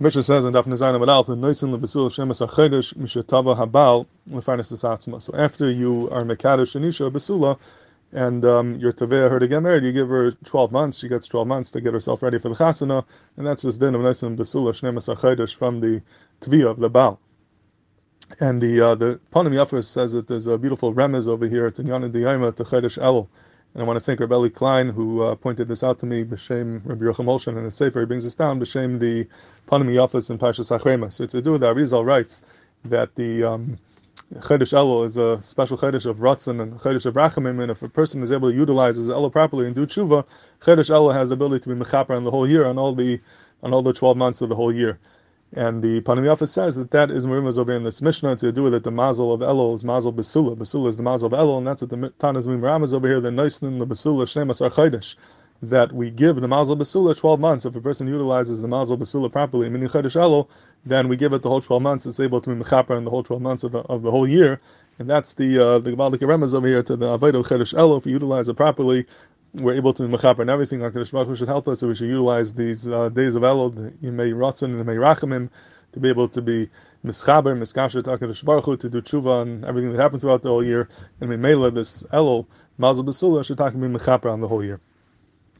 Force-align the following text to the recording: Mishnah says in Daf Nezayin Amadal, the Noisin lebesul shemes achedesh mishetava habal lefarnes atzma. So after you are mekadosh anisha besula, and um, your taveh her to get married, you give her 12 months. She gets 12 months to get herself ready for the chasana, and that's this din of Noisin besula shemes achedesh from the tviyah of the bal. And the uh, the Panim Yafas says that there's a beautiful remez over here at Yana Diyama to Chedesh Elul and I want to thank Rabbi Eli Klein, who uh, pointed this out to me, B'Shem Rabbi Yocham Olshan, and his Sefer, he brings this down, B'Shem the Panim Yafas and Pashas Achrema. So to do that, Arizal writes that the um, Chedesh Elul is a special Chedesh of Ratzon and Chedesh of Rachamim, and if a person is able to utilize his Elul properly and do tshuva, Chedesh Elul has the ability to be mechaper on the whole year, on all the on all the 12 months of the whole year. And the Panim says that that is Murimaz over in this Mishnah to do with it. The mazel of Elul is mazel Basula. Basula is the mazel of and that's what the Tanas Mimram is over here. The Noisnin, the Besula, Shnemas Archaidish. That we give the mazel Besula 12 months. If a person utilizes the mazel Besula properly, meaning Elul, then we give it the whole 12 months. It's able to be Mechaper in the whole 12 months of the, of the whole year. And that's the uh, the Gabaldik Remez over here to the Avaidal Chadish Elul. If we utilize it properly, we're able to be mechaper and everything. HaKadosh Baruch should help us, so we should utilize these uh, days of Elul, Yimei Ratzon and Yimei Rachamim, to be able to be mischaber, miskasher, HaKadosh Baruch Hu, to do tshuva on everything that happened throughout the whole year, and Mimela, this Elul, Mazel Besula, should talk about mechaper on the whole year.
Mishnah 0.00 0.22
says 0.22 0.44
in 0.44 0.52
Daf 0.52 0.62
Nezayin 0.66 0.96
Amadal, 0.96 1.26
the 1.26 1.34
Noisin 1.34 1.76
lebesul 1.76 2.08
shemes 2.08 2.46
achedesh 2.46 2.94
mishetava 2.94 3.56
habal 3.56 4.06
lefarnes 4.30 4.72
atzma. 4.72 5.20
So 5.20 5.34
after 5.36 5.68
you 5.68 6.08
are 6.12 6.22
mekadosh 6.22 6.76
anisha 6.76 7.10
besula, 7.10 7.58
and 8.12 8.44
um, 8.44 8.76
your 8.76 8.92
taveh 8.92 9.28
her 9.28 9.40
to 9.40 9.48
get 9.48 9.60
married, 9.60 9.82
you 9.82 9.90
give 9.90 10.08
her 10.08 10.30
12 10.44 10.70
months. 10.70 10.98
She 10.98 11.08
gets 11.08 11.26
12 11.26 11.48
months 11.48 11.72
to 11.72 11.80
get 11.80 11.94
herself 11.94 12.22
ready 12.22 12.38
for 12.38 12.48
the 12.48 12.54
chasana, 12.54 13.04
and 13.36 13.44
that's 13.44 13.62
this 13.62 13.76
din 13.76 13.96
of 13.96 14.02
Noisin 14.02 14.36
besula 14.36 14.72
shemes 14.72 15.12
achedesh 15.12 15.56
from 15.56 15.80
the 15.80 16.00
tviyah 16.42 16.70
of 16.70 16.78
the 16.78 16.88
bal. 16.88 17.18
And 18.38 18.62
the 18.62 18.80
uh, 18.80 18.94
the 18.94 19.18
Panim 19.32 19.52
Yafas 19.52 19.86
says 19.86 20.12
that 20.12 20.28
there's 20.28 20.46
a 20.46 20.58
beautiful 20.58 20.94
remez 20.94 21.26
over 21.26 21.48
here 21.48 21.66
at 21.66 21.74
Yana 21.74 22.08
Diyama 22.12 22.54
to 22.54 22.62
Chedesh 22.62 23.02
Elul 23.02 23.26
and 23.74 23.82
I 23.82 23.86
want 23.86 23.98
to 23.98 24.04
thank 24.04 24.20
Rabbi 24.20 24.34
Eli 24.34 24.48
Klein, 24.48 24.88
who 24.88 25.22
uh, 25.22 25.34
pointed 25.34 25.68
this 25.68 25.84
out 25.84 25.98
to 26.00 26.06
me, 26.06 26.24
B'Shem 26.24 26.80
Rabbi 26.84 27.04
Yocham 27.04 27.26
Olshan, 27.26 27.56
and 27.56 27.64
his 27.64 27.74
Sefer, 27.74 28.00
he 28.00 28.06
brings 28.06 28.24
this 28.24 28.34
down, 28.34 28.58
B'Shem 28.58 28.98
the 28.98 29.28
Panim 29.68 29.92
Yafas 29.92 30.30
and 30.30 30.40
Pashas 30.40 30.76
Achrema. 30.76 31.12
So 31.12 31.26
to 31.26 31.42
do 31.42 31.58
that, 31.58 31.76
Arizal 31.76 32.04
writes 32.04 32.42
that 32.86 33.14
the 33.16 33.44
um, 33.44 33.78
Chedesh 34.36 34.72
Elul 34.72 35.04
is 35.04 35.18
a 35.18 35.42
special 35.42 35.76
Chedesh 35.76 36.06
of 36.06 36.18
Ratzon 36.18 36.62
and 36.62 36.72
Chedesh 36.80 37.04
of 37.04 37.14
Rachamim, 37.14 37.60
and 37.60 37.70
if 37.70 37.82
a 37.82 37.88
person 37.88 38.22
is 38.22 38.32
able 38.32 38.50
to 38.50 38.56
utilize 38.56 38.96
his 38.96 39.10
Elul 39.10 39.30
properly 39.30 39.66
and 39.66 39.74
do 39.74 39.86
tshuva, 39.86 40.24
Chedesh 40.62 40.88
Elul 40.88 41.12
has 41.12 41.28
the 41.28 41.34
ability 41.34 41.64
to 41.64 41.68
be 41.68 41.84
mechaper 41.84 42.16
on 42.16 42.24
the 42.24 42.30
whole 42.30 42.48
year, 42.48 42.64
on 42.64 42.78
all 42.78 42.94
the 42.94 43.20
on 43.62 43.74
all 43.74 43.82
the 43.82 43.92
12 43.92 44.16
months 44.16 44.40
of 44.40 44.48
the 44.48 44.54
whole 44.54 44.72
year. 44.72 44.98
And 45.54 45.82
the 45.82 46.00
Panim 46.02 46.48
says 46.48 46.76
that 46.76 46.90
that 46.92 47.10
is 47.10 47.26
Murimaz 47.26 47.58
over 47.58 47.72
in 47.72 47.82
this 47.82 48.00
Mishnah 48.00 48.36
to 48.36 48.52
do 48.52 48.62
with 48.62 48.74
it. 48.74 48.84
The 48.84 48.90
mazel 48.90 49.32
of 49.32 49.40
Elul 49.40 49.74
is 49.74 49.84
mazel 49.84 50.12
Basula. 50.12 50.56
Basula 50.56 50.88
is 50.88 50.96
the 50.96 51.02
mazel 51.02 51.32
of 51.32 51.58
and 51.58 51.66
that's 51.66 51.82
what 51.82 51.90
the 51.90 51.96
Tanas 51.96 52.46
Mimram 52.46 52.84
is 52.84 52.94
over 52.94 53.08
here. 53.08 53.20
The 53.20 53.30
Noisnin, 53.30 53.78
the 53.78 53.86
Besula, 53.86 54.24
Shnemas 54.24 54.60
Archaidish. 54.60 55.16
That 55.60 55.92
we 55.92 56.10
give 56.10 56.36
the 56.36 56.46
mazel 56.46 56.76
Besula 56.76 57.16
12 57.16 57.40
months. 57.40 57.64
If 57.64 57.74
a 57.74 57.80
person 57.80 58.06
utilizes 58.06 58.62
the 58.62 58.68
mazel 58.68 58.96
Besula 58.96 59.30
properly, 59.30 59.68
meaning 59.68 59.88
Elul, 59.88 60.48
then 60.86 61.08
we 61.08 61.16
give 61.16 61.32
it 61.32 61.42
the 61.42 61.48
whole 61.48 61.60
12 61.60 61.82
months. 61.82 62.06
It's 62.06 62.20
able 62.20 62.40
to 62.40 62.54
be 62.54 62.62
Mechaper 62.62 62.96
in 62.96 63.04
the 63.04 63.10
whole 63.10 63.24
12 63.24 63.42
months 63.42 63.64
of 63.64 63.72
the, 63.72 63.80
of 63.80 64.02
the 64.02 64.10
whole 64.10 64.28
year. 64.28 64.60
And 65.00 65.10
that's 65.10 65.32
the 65.34 65.58
uh, 65.58 65.78
the 65.80 65.92
Gabaldik 65.92 66.18
Remez 66.18 66.54
over 66.54 66.66
here 66.66 66.82
to 66.84 66.96
the 66.96 67.18
Avaidal 67.18 67.44
Chadish 67.44 67.74
Elul. 67.74 67.98
If 67.98 68.04
we 68.04 68.12
utilize 68.12 68.48
it 68.48 68.54
properly, 68.54 69.06
we're 69.54 69.74
able 69.74 69.92
to 69.94 70.06
be 70.06 70.16
mechaper 70.16 70.40
and 70.40 70.50
everything. 70.50 70.80
HaKadosh 70.80 71.12
Baruch 71.12 71.36
should 71.36 71.48
help 71.48 71.68
us, 71.68 71.80
so 71.80 71.88
we 71.88 71.94
should 71.94 72.08
utilize 72.08 72.54
these 72.54 72.86
uh, 72.86 73.08
days 73.08 73.34
of 73.34 73.42
Elul, 73.42 73.72
Yimei 74.02 74.32
Ratzon 74.32 74.78
and 74.78 74.84
Yimei 74.84 74.98
Rachamim, 74.98 75.48
to 75.92 76.00
be 76.00 76.08
able 76.08 76.28
to 76.28 76.42
be 76.42 76.68
mischaber, 77.04 77.56
miskasher, 77.56 78.02
HaKadosh 78.02 78.44
Baruch 78.44 78.64
Hu, 78.64 78.76
to 78.76 78.88
do 78.88 79.00
tshuva 79.00 79.40
on 79.40 79.64
everything 79.64 79.92
that 79.92 80.00
happened 80.00 80.20
throughout 80.20 80.42
the 80.42 80.48
whole 80.48 80.64
year, 80.64 80.88
and 81.20 81.30
Mimela, 81.30 81.74
this 81.74 82.02
Elul, 82.12 82.46
Mazel 82.76 83.04
Besula, 83.04 83.44
should 83.44 83.58
talk 83.58 83.74
about 83.74 83.90
mechaper 83.90 84.30
on 84.30 84.40
the 84.40 84.48
whole 84.48 84.64
year. 84.64 84.80